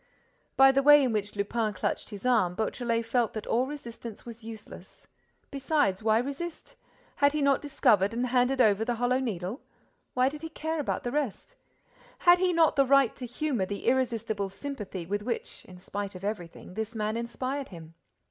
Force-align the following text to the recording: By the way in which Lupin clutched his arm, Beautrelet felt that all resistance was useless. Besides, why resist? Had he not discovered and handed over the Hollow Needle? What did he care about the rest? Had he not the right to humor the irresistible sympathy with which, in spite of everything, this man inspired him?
By 0.57 0.71
the 0.71 0.81
way 0.81 1.03
in 1.03 1.13
which 1.13 1.35
Lupin 1.35 1.73
clutched 1.75 2.09
his 2.09 2.25
arm, 2.25 2.55
Beautrelet 2.55 3.05
felt 3.05 3.33
that 3.33 3.45
all 3.45 3.67
resistance 3.67 4.25
was 4.25 4.43
useless. 4.43 5.05
Besides, 5.51 6.01
why 6.01 6.17
resist? 6.17 6.73
Had 7.17 7.33
he 7.33 7.41
not 7.43 7.61
discovered 7.61 8.11
and 8.11 8.25
handed 8.25 8.61
over 8.61 8.83
the 8.83 8.95
Hollow 8.95 9.19
Needle? 9.19 9.61
What 10.15 10.31
did 10.31 10.41
he 10.41 10.49
care 10.49 10.79
about 10.79 11.03
the 11.03 11.11
rest? 11.11 11.55
Had 12.17 12.39
he 12.39 12.51
not 12.51 12.75
the 12.75 12.85
right 12.87 13.15
to 13.15 13.27
humor 13.27 13.67
the 13.67 13.85
irresistible 13.85 14.49
sympathy 14.49 15.05
with 15.05 15.21
which, 15.21 15.65
in 15.65 15.77
spite 15.77 16.15
of 16.15 16.23
everything, 16.23 16.73
this 16.73 16.95
man 16.95 17.15
inspired 17.15 17.67
him? 17.69 17.93